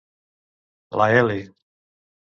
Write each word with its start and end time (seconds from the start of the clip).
La 1.01 1.09
L 1.13 1.37